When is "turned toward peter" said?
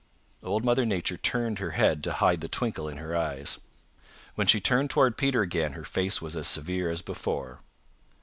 4.59-5.43